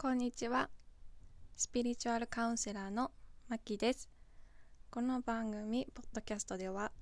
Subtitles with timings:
[0.00, 0.70] こんにちは。
[1.56, 3.10] スピリチュアルカウンセラーの
[3.48, 4.08] マキです。
[4.92, 6.92] この番組、ポッドキャストでは、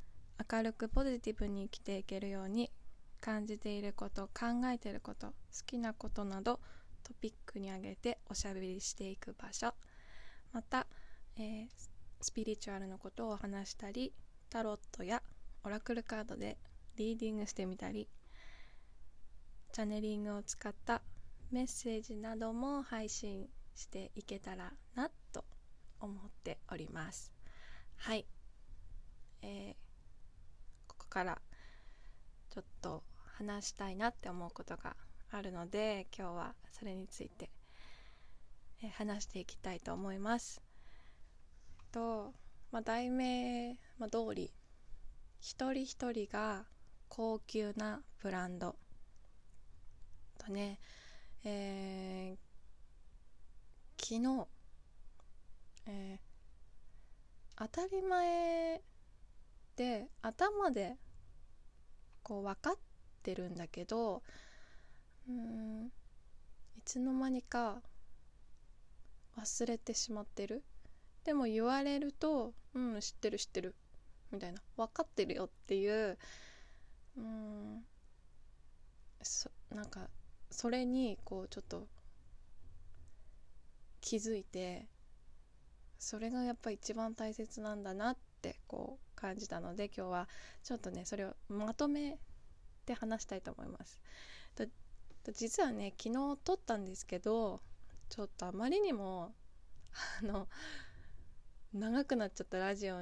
[0.50, 2.70] 明るくポジティブに生きていけるように、
[3.20, 5.34] 感じていること、考えていること、好
[5.66, 6.58] きなことなど、
[7.02, 9.74] トピックにあげておしゃべりしていく場所。
[10.52, 10.86] また、
[11.36, 11.68] えー、
[12.22, 14.14] スピリチュアルのことを話したり、
[14.48, 15.22] タロットや
[15.64, 16.56] オラクルカードで
[16.96, 18.08] リーディングしてみたり、
[19.74, 21.02] チャネリングを使った
[21.50, 25.44] メッセージなども配信していけたらなと
[26.00, 27.32] 思っております。
[27.96, 28.26] はい、
[29.42, 29.74] えー、
[30.88, 31.40] ここから
[32.50, 33.04] ちょっと
[33.38, 34.96] 話したいなって思うことが
[35.30, 37.50] あるので今日はそれについて、
[38.82, 40.62] えー、話していきたいと思います。
[41.92, 42.34] と、
[42.72, 44.52] まあ、題名、まあ、通り
[45.40, 46.66] 一人一人が
[47.08, 48.76] 高級なブランド
[50.38, 50.78] とね
[51.44, 54.46] えー、昨日、
[55.86, 56.18] えー、
[57.56, 58.82] 当たり前
[59.76, 60.96] で頭で
[62.22, 62.78] こう分かっ
[63.22, 64.22] てるんだけど
[65.28, 65.86] うん
[66.76, 67.80] いつの間にか
[69.38, 70.64] 忘れてしまってる。
[71.24, 73.74] でも言われると「うん知ってる知ってる」
[74.30, 76.16] みたいな「分かってるよ」っていう
[77.16, 77.84] うん
[79.22, 80.08] そなんか
[80.56, 81.86] それにこうちょっと
[84.00, 84.86] 気づいて
[85.98, 90.28] それがやっぱ一番大切なんだなってこう感じたので今日は
[90.64, 92.16] ちょっとねそれをまとめ
[92.86, 94.00] て話したいと思います。
[95.34, 97.60] 実はね昨日撮ったんですけど
[98.08, 99.34] ちょっとあまりにも
[100.22, 100.48] あの
[101.74, 102.96] 長くなっちゃったラジオ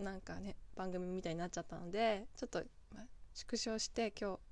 [0.00, 2.62] なんかね番組みたいになっちゃったのでちょっと、
[3.34, 4.51] 縮小して今日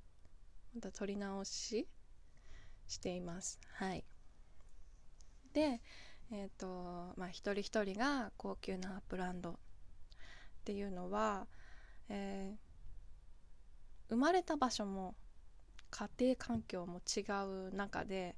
[0.75, 1.89] また撮り直し
[2.87, 3.59] しています。
[3.75, 4.05] はい。
[5.53, 5.81] で、
[6.33, 9.55] えっ、ー、と、まあ、一人一人が高級なブランドっ
[10.65, 11.47] ていうのは、
[12.09, 15.15] えー、生まれた場所も
[15.91, 17.21] 家庭環境も違
[17.71, 18.37] う中で、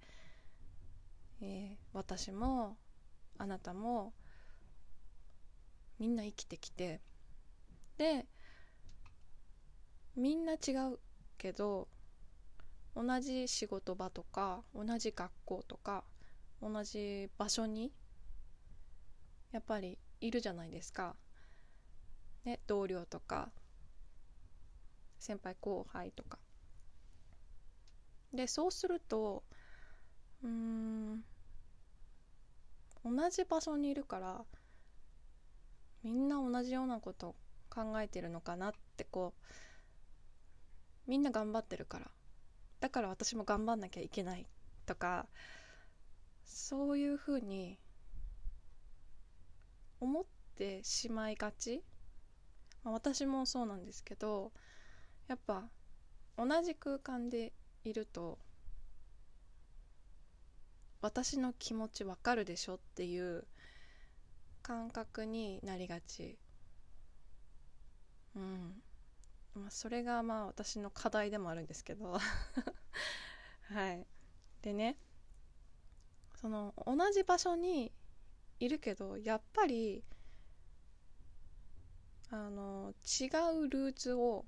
[1.43, 2.77] えー、私も
[3.39, 4.13] あなたも
[5.99, 7.01] みんな生きてきて
[7.99, 8.27] で
[10.17, 10.99] みんな違う
[11.39, 11.89] けど
[12.95, 16.05] 同じ仕事場とか同じ学校とか
[16.63, 17.93] 同じ場所に
[19.53, 21.15] やっぱりいるじゃないですか。
[22.45, 23.51] ね、同僚とか
[25.19, 26.39] 先輩後輩とか。
[28.35, 29.43] でそうすると
[30.43, 31.25] うん
[33.05, 34.45] 同じ場所にいるから
[36.03, 37.35] みんな同じようなこと
[37.71, 39.33] 考えてるのかなってこ
[41.07, 42.11] うみんな頑張ってるから
[42.83, 44.45] だから私も頑張んなきゃいけない
[44.87, 45.29] とか
[46.45, 47.79] そういうふうに
[50.01, 50.25] 思っ
[50.57, 51.85] てしまいがち、
[52.83, 54.51] まあ、私もそうなんですけど
[55.29, 55.63] やっぱ
[56.37, 57.53] 同じ空間で
[57.85, 58.41] いると
[61.01, 63.45] 私の気持ちわかるでしょっていう
[64.61, 66.37] 感覚になりがち。
[68.35, 68.83] うん。
[69.55, 72.19] まあ、それがまあ私の課題でもあるんですけど。
[73.69, 74.07] はい。
[74.63, 74.97] でね
[76.37, 77.93] その同じ場所に
[78.61, 80.05] いるけどやっぱり
[82.31, 83.27] あの違
[83.59, 84.45] うルーツを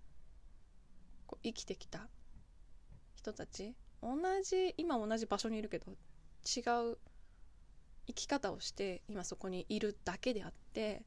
[1.27, 2.09] こう生きてきた
[3.15, 3.75] 人たち。
[4.03, 6.61] 同じ今同じ場所にいるけど違
[6.93, 6.99] う
[8.07, 11.03] 生き方をして今そこにいるだけであって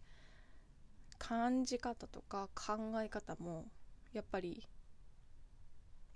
[1.19, 3.65] 感じ方とか考え方も
[4.13, 4.67] やっぱり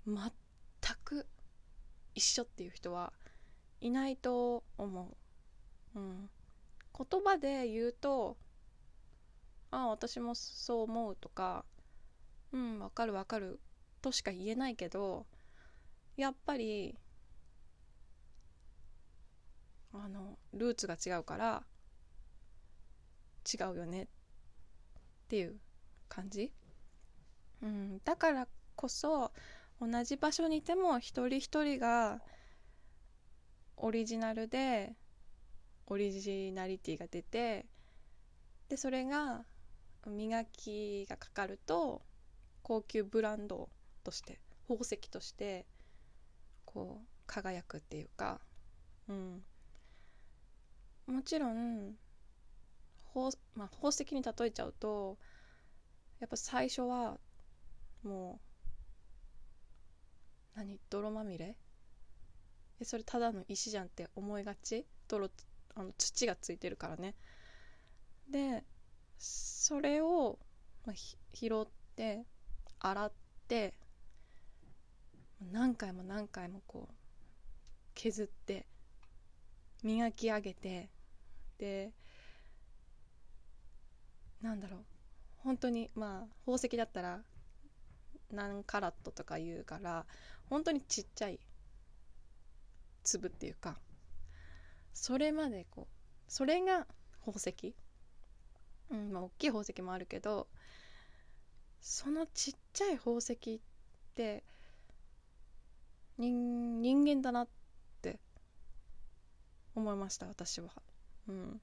[0.06, 0.16] 全
[1.04, 1.26] く
[2.14, 3.12] 一緒っていう人は
[3.80, 5.16] いないと思
[5.94, 5.98] う。
[5.98, 6.30] うん、
[6.96, 8.36] 言葉で言うと
[9.70, 11.64] 「ああ私もそう思う」とか
[12.52, 13.60] 「うんわかるわかる」
[14.00, 15.26] としか言えないけど
[16.16, 16.96] やっぱり
[19.92, 21.64] あのルーツが違うから
[23.52, 24.08] 違うよねっ
[25.28, 25.58] ていう
[26.08, 26.52] 感じ
[27.62, 29.32] うん、だからこそ
[29.80, 32.20] 同じ場所にいても一人一人が
[33.76, 34.94] オリジナルで
[35.86, 37.66] オリジナリティが出て
[38.68, 39.44] でそれが
[40.06, 42.02] 磨きがかかると
[42.62, 43.68] 高級ブランド
[44.04, 45.66] として宝石として
[46.64, 48.40] こう輝くっていうか、
[49.08, 49.42] うん、
[51.06, 51.94] もちろん
[53.12, 55.18] 宝,、まあ、宝石に例えちゃうと
[56.20, 57.18] やっぱ最初は
[58.02, 58.40] も
[60.54, 60.80] う何？
[60.90, 61.56] 泥まみれ？
[62.80, 64.86] えそれただの石じゃんって思いがち？
[65.08, 65.30] 泥
[65.74, 67.14] あの土がついてるからね。
[68.30, 68.64] で
[69.18, 70.38] それを、
[70.84, 70.96] まあ、
[71.32, 71.66] 拾っ
[71.96, 72.24] て
[72.80, 73.12] 洗っ
[73.48, 73.74] て
[75.52, 76.94] 何回も何回もこう
[77.94, 78.66] 削って
[79.82, 80.88] 磨き上げて
[81.58, 81.92] で
[84.40, 84.80] なんだろう。
[85.38, 87.20] 本当にまあ宝石だったら
[88.32, 90.06] 何カラットとか言うから
[90.48, 91.38] 本当にちっちゃい
[93.04, 93.78] 粒っていうか
[94.94, 95.94] それまでこう
[96.28, 96.86] それが
[97.24, 97.74] 宝石
[98.90, 100.46] うんまあ大きい宝石もあるけど
[101.80, 103.60] そのちっちゃい宝石っ
[104.14, 104.44] て
[106.18, 107.48] 人人間だなっ
[108.00, 108.20] て
[109.74, 110.70] 思いました私は。
[111.28, 111.60] うん、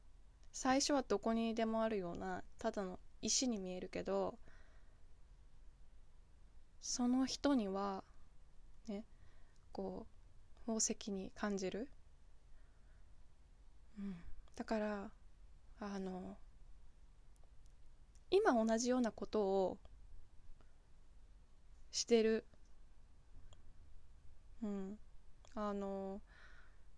[0.51, 4.37] 最初はどこにでもあるようなただの石に見えるけど
[6.81, 8.03] その人には
[8.87, 9.05] ね
[9.71, 10.07] こ
[10.67, 11.89] う宝石に感じる、
[13.99, 14.17] うん、
[14.55, 15.11] だから
[15.79, 16.37] あの
[18.31, 19.77] 今同じようなことを
[21.91, 22.45] してる。
[24.63, 24.99] うん。
[25.55, 26.21] あの、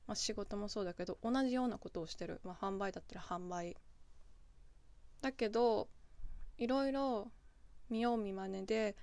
[0.07, 3.77] まあ、仕事もそうだけど同じようなことをしてる、まあ、販売だったら販売。
[5.22, 5.88] だけど
[6.57, 7.31] いろいろ
[7.89, 8.95] 見よう見まねで、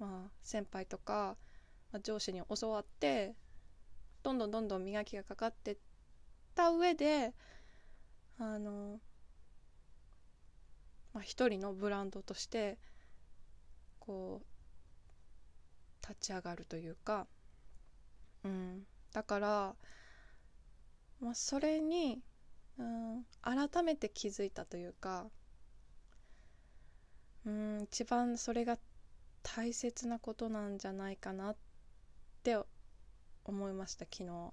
[0.00, 1.36] まあ、先輩とか、
[1.92, 3.36] まあ、上司に教わって
[4.24, 5.76] どんどんどんどん磨きがかかってっ
[6.54, 7.32] た上で
[8.38, 8.98] あの
[11.12, 12.78] まあ、一人のブランドとして
[13.98, 17.26] こう立ち上がるというか、
[18.44, 18.82] うん、
[19.12, 19.74] だから、
[21.20, 22.20] まあ、それに、
[22.78, 25.26] うん、改めて気づいたというか、
[27.44, 28.78] うん、一番それが
[29.42, 31.56] 大切なことなんじゃないかなっ
[32.42, 32.58] て
[33.44, 34.52] 思いました昨日。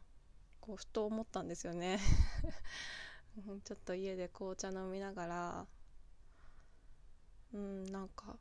[0.60, 2.00] こうふと思ったんですよね。
[3.64, 5.68] ちょっと家で紅茶飲みながら
[7.54, 8.38] うんなんか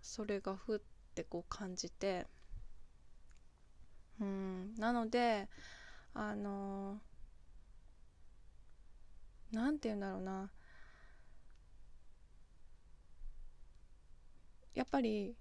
[0.00, 0.80] それがふっ
[1.14, 2.26] てこう感じて
[4.20, 5.48] うんなので
[6.14, 7.00] あの
[9.52, 10.50] なんて言うんだろうな。
[14.74, 15.36] やっぱり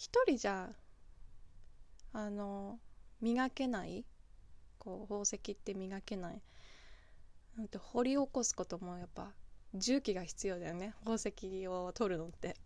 [0.00, 0.70] 一人じゃ
[2.14, 2.78] あの
[3.20, 4.06] 磨けない？
[4.78, 6.40] こう宝石って磨けない？
[7.58, 9.28] なんて掘り起こすこともやっぱ
[9.74, 10.94] 重機が必要だよね。
[11.04, 12.56] 宝石を取るのって。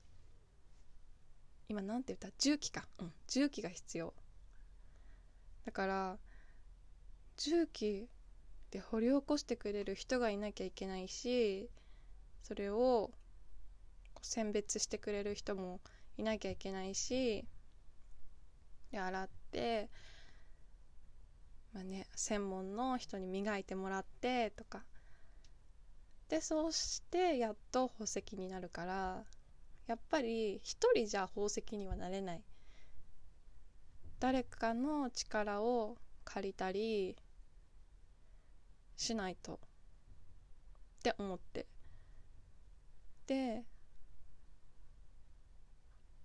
[1.69, 2.29] 今なんて言った？
[2.39, 2.87] 重機か。
[3.01, 3.13] うん。
[3.27, 4.15] 重機が必要。
[5.67, 6.19] だから
[7.37, 8.07] 重機
[8.71, 11.69] で掘り起こしてくれる人がいなきゃいけないし
[12.45, 13.11] それを
[14.23, 15.81] 選別してくれる人も
[16.17, 17.45] いなきゃいけないし
[18.91, 19.91] で洗って
[21.73, 24.85] まあね専門の人に磨いてもらってとか。
[26.29, 29.25] でそうしてやっと宝石になるから
[29.87, 32.43] やっぱり一人じゃ宝石にはなれない。
[34.21, 37.17] 誰かの力を借りたり
[38.97, 39.55] しないと。
[39.55, 41.67] って思って。
[43.27, 43.65] で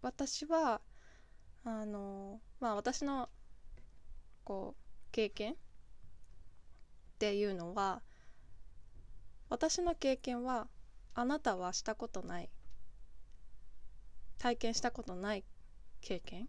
[0.02, 0.82] 私は
[1.66, 3.30] あのまあ私の
[4.44, 5.56] こう経験っ
[7.20, 8.02] ていうのは
[9.50, 10.68] 私の経験は
[11.16, 12.50] あなたはしたことない
[14.38, 15.44] 体験したことない
[16.02, 16.48] 経験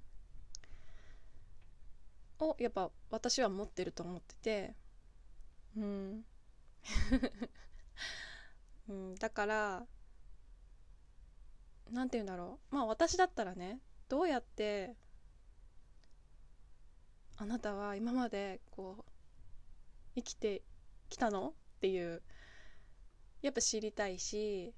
[2.39, 4.75] をやっぱ私は持ってると思ってて
[5.77, 6.25] うん、
[8.89, 9.87] うん、だから
[11.93, 12.75] 何て言うんだろう。
[12.75, 14.95] まあ私だったらねどうやって
[17.37, 19.05] あなたは今までこう
[20.17, 20.63] 生きて
[21.09, 21.49] きたの？
[21.49, 22.23] っていう
[23.43, 24.75] やっぱ知りたいし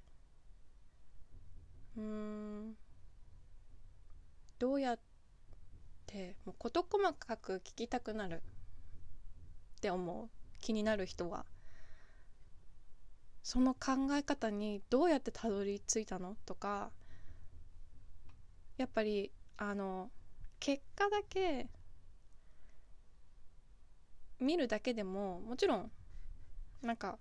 [1.97, 2.75] うん
[4.57, 4.99] どうやっ
[6.05, 8.41] てもう事細かく聞きたくなる
[9.77, 10.29] って思う。
[10.61, 11.45] 気になる人は。
[13.43, 16.37] その考え方にどうやってたどり着いたの？
[16.45, 16.91] とか
[18.77, 20.09] やっぱりあの
[20.59, 21.69] 結果だけ
[24.39, 25.91] 見るだけでももちろん
[26.81, 27.17] なんか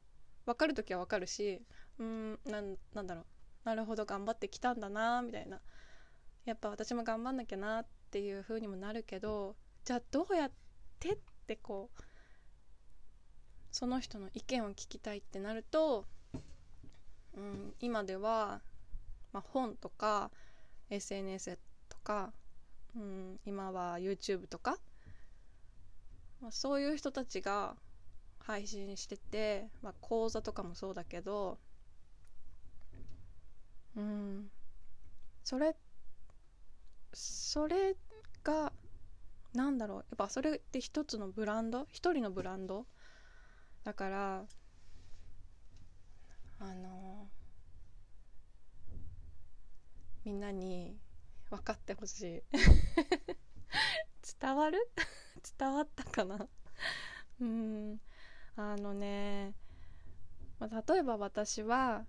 [0.47, 1.63] 分かる時は分かるし
[1.99, 3.25] うんなんなんだろう
[3.65, 5.61] なるほど頑張ってきたんだなみたいな。
[6.45, 9.55] やっぱ私も頑張んなきゃなっていう風にもなるけど
[9.85, 10.51] じゃあどうやっ
[10.99, 12.03] てってこう
[13.71, 16.05] その人の意見を聞きたいってなると、
[17.37, 18.61] うん、今では、
[19.33, 20.31] まあ、本とか
[20.95, 21.59] SNS
[21.89, 22.33] とか、
[22.97, 24.79] うん、今は YouTube とか
[26.43, 27.77] まあ、そういう人たちが
[28.41, 31.57] 配信してて、まあ、講座とかもそうだけど
[33.97, 34.51] うん
[35.45, 35.77] それ
[37.13, 37.95] それ
[38.43, 38.73] が
[39.55, 42.87] なんだろうやっぱそれって一つのブランド一人のブランド
[43.85, 44.45] だから
[46.59, 47.29] あの
[50.25, 50.97] みんなに
[51.51, 52.43] 分かってほしい。
[54.41, 54.91] 伝わる？
[55.59, 56.49] 伝わったかな？
[57.41, 58.01] うん。
[58.57, 59.55] あのね、
[60.59, 62.07] まあ、例えば私は、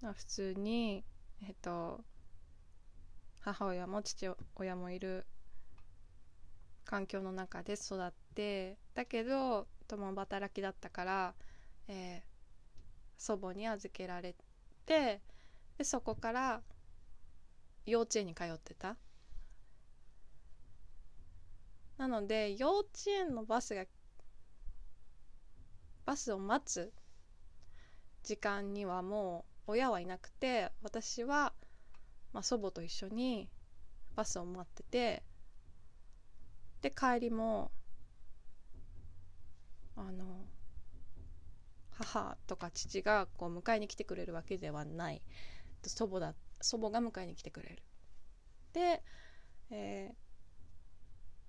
[0.00, 1.04] まあ、普通に
[1.46, 2.04] えっと
[3.40, 5.26] 母親も父親もいる
[6.84, 11.34] 環境の中で育ってだけど共働きだったから、
[11.86, 12.22] えー、
[13.16, 14.34] 祖母に預けられ
[14.86, 15.20] て
[15.76, 16.62] でそこから
[17.88, 18.96] 幼稚園に通ってた？
[21.96, 23.84] なので幼稚園のバスが
[26.04, 26.92] バスを待つ
[28.22, 31.52] 時間にはもう親はいなくて私は、
[32.32, 33.48] まあ、祖母と一緒に
[34.14, 35.22] バスを待ってて
[36.82, 37.70] で帰りも
[39.96, 40.44] あの
[41.90, 45.20] 母とか父がこう迎えに来てくれるわけではない。
[45.84, 47.82] 祖母だっ祖母が迎えに来てくれる。
[48.72, 49.02] で、
[49.70, 50.14] え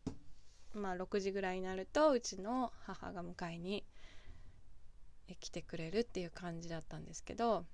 [0.08, 0.12] ー、
[0.74, 3.86] まあ6時ぐらいになるとうちの母が迎えに
[5.40, 7.66] 来てくれるっていう感じだったんですけど、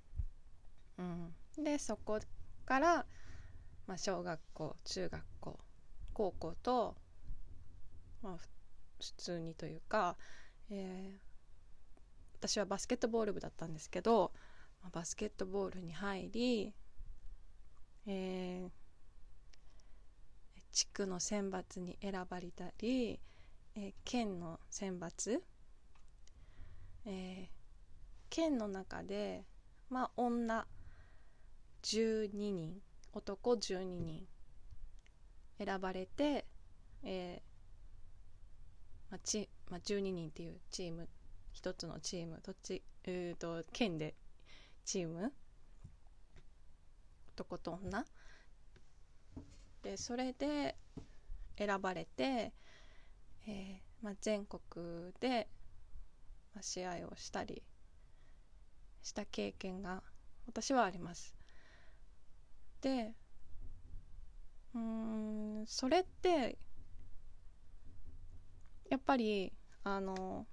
[0.98, 2.20] うん、でそこ
[2.64, 3.06] から、
[3.86, 5.58] まあ、小学校中学校
[6.12, 6.96] 高校と、
[8.22, 8.36] まあ、
[9.00, 10.16] 普通にというか、
[10.70, 11.18] えー、
[12.38, 14.32] 私はバスケットボール部だったんですけど、
[14.82, 16.74] まあ、バスケットボールに入り、
[18.06, 18.70] えー、
[20.72, 23.18] 地区の選抜に選ばれたり、
[23.74, 25.40] えー、県の選抜
[27.08, 27.48] えー、
[28.30, 29.44] 県の中で
[29.90, 30.66] まあ女
[31.84, 32.80] 12人
[33.12, 34.26] 男12人
[35.58, 36.44] 選ばれて、
[37.04, 37.56] えー
[39.10, 41.08] まあちまあ、12人っていうチーム
[41.52, 44.14] 一つのチームどっち、えーと、県で
[44.84, 45.32] チーム
[47.36, 48.06] 男と女
[49.82, 50.74] でそれで
[51.58, 52.54] 選ばれて、
[53.46, 55.46] えーまあ、全国で
[56.62, 57.62] 試合をしたり
[59.02, 60.02] した経験が
[60.46, 61.34] 私はあります。
[62.80, 63.14] で
[64.74, 66.58] うんそれって
[68.88, 69.52] やっぱり
[69.84, 70.46] あの、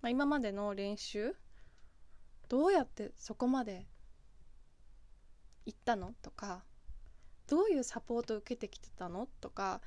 [0.00, 1.34] まあ、今までの練習
[2.48, 3.86] どうやってそこまで
[5.68, 6.14] 行ったの？
[6.22, 6.62] とか
[7.46, 9.28] どういうサポートを受けてきてたの？
[9.42, 9.82] とか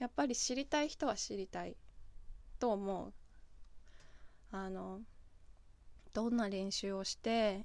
[0.00, 1.76] やっぱり知りたい人は知りたい
[2.58, 3.12] と思う。
[4.50, 4.98] あの
[6.12, 7.64] どんな練習をして、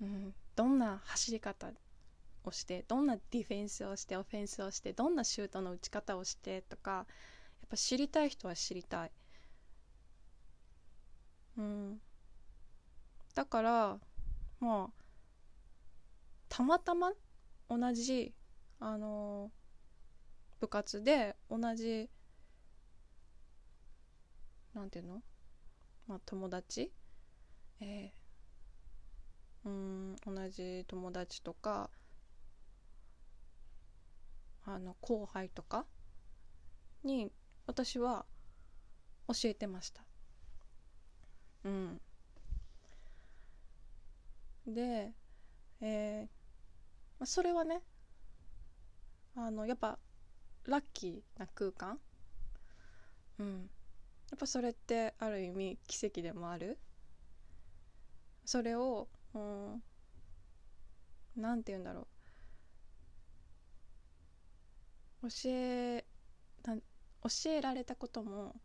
[0.00, 1.68] うん、どんな走り方
[2.42, 7.00] をしてどんなディフェンスをしてオフェンスをしてどんなシュートの打ち方をしてとかや
[7.66, 9.12] っぱ知りたい人は知りたい。
[11.58, 12.00] うん、
[13.34, 13.98] だから
[14.60, 15.01] まあ
[16.54, 17.12] たまたま
[17.70, 18.34] 同じ
[18.78, 19.50] あの
[20.60, 22.10] 部活で同じ
[24.74, 25.22] なんていうの？
[26.06, 26.92] まあ友達？
[27.80, 31.88] えー、うん同じ友達とか
[34.66, 35.86] あの後輩とか
[37.02, 37.32] に
[37.66, 38.26] 私は
[39.26, 40.04] 教えてました。
[41.64, 42.00] うん。
[44.66, 45.12] で
[45.80, 46.41] えー、
[47.22, 47.80] まあ、それはね
[49.36, 49.96] あのやっぱ
[50.66, 52.00] ラッキーな空間。
[53.38, 53.70] うん。
[54.32, 56.80] やっぱそれってある意味奇跡でもある。
[58.44, 59.38] それをう
[61.40, 62.08] なんて言うんだろ
[65.22, 65.28] う。
[65.28, 66.04] 教え
[66.64, 68.56] な教えられたことも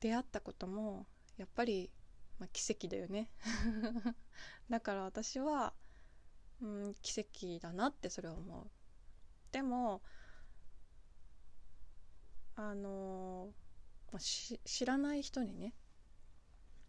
[0.00, 1.88] 出会ったこともやっぱり、
[2.40, 3.30] まあ、奇跡だよね。
[4.68, 5.72] だから私は、
[6.62, 8.70] うん、奇跡だなってそれは思う。
[9.50, 10.00] でも
[12.56, 13.62] あのー
[14.12, 15.72] まあ、知らない人にね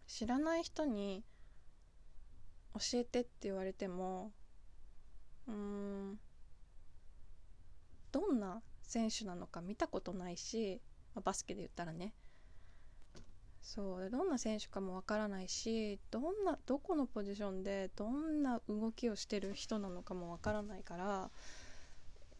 [0.07, 1.23] 知らない人に
[2.73, 4.31] 教えてって言われても
[5.47, 6.19] うん
[8.11, 10.81] どんな選手なのか見たことないし、
[11.15, 12.13] まあ、バスケで言ったらね
[13.63, 21.31] そうどんな選手かもわからないしどんなどこのポジションでどんな動きをしてる人なのかもわからないから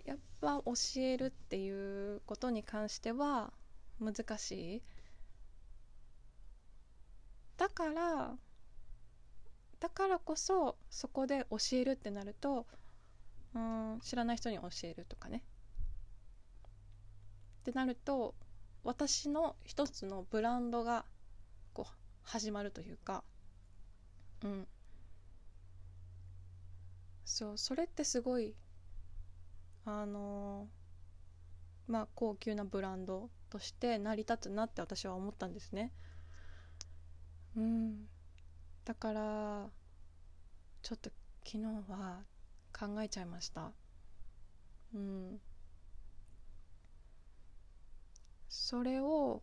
[0.06, 3.54] やっぱ教えるっていうことに関しては
[4.02, 4.82] 難しい。
[7.58, 8.36] だから
[9.80, 12.66] だからこそそこで教えるってなると
[13.56, 15.44] うん知らない人に教えるとかね。
[17.62, 18.36] ってなると
[18.84, 21.06] 私の一つのブランドが
[22.24, 23.24] 始まるというか。
[24.44, 24.68] うん。
[27.26, 28.56] そうそれってすごい
[29.86, 35.92] あのー、まあ高級なブランドとして成り立つなって私は思ったんですね。
[37.56, 38.08] うん。
[38.86, 39.70] だから
[40.82, 41.10] ちょっと
[41.46, 42.24] 昨日は
[42.78, 43.72] 考えちゃいました。
[44.94, 45.40] うん。
[48.50, 49.42] それを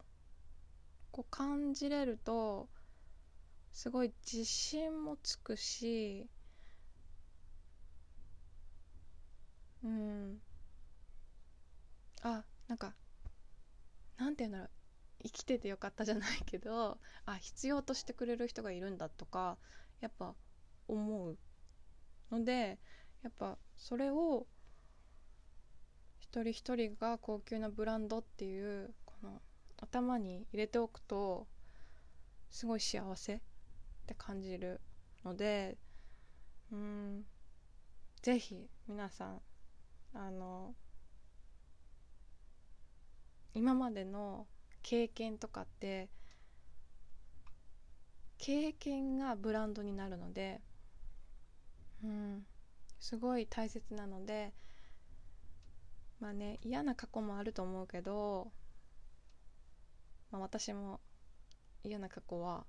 [1.13, 2.69] こう感じれると
[3.73, 6.29] すごい自信もつくし
[9.85, 10.41] うん。
[12.23, 12.95] あなんか
[14.19, 14.71] なんて言うんだろう。
[15.25, 19.59] 生きててよかったじゃないけどあ必要としてくれる人がいるんだとか
[20.01, 20.35] やっぱ
[20.89, 21.37] 思う
[22.31, 22.79] ので
[23.23, 24.47] やっぱそれを
[26.21, 28.95] 一人一人が高級なブランドっていう
[29.81, 31.47] 頭に入れておくと
[32.51, 33.41] すごい幸せっ
[34.07, 34.81] て感じる
[35.25, 35.77] ので
[36.73, 37.25] うん
[38.23, 39.41] ぜひ皆さん
[40.15, 40.75] あの
[43.55, 44.47] 今までの
[44.83, 46.09] 経験とかって
[48.39, 50.61] 経験がブランドになるので
[52.03, 52.47] うん
[52.99, 54.53] すごい大切なので
[56.21, 58.53] まあね嫌な過去もあると思うけど、
[60.31, 61.01] まあ、私も
[61.83, 62.67] 嫌な過去は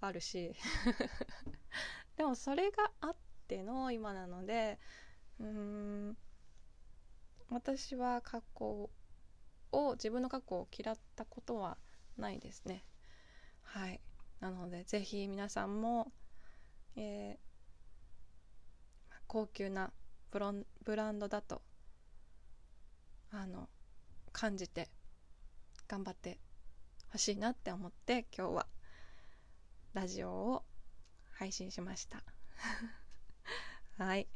[0.00, 0.54] あるし。
[2.16, 3.16] でもそれがあっ
[3.48, 4.78] ての今なので
[5.40, 6.16] うん
[7.50, 8.88] 私は過去
[9.72, 11.76] を自分の過去を嫌ったことは
[12.16, 12.84] ないですね。
[13.62, 14.00] はい。
[14.40, 16.12] なのでぜひ皆さんも、
[16.96, 19.92] えー、高級な
[20.30, 21.62] ブロンブランドだと
[23.30, 23.68] あの
[24.32, 24.90] 感じて
[25.88, 26.38] 頑張って
[27.14, 28.66] ほしいなって思って今日は
[29.92, 30.64] ラジオを
[31.30, 32.24] 配信しました。
[34.04, 34.26] はい。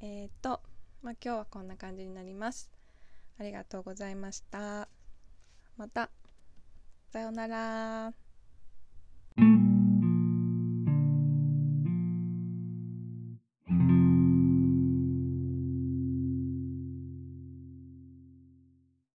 [0.00, 0.60] えっ、ー、と
[1.00, 2.70] まあ今日はこんな感じになります。
[3.38, 4.86] ありがとうございました。
[5.78, 6.10] また。
[7.10, 8.23] さようなら。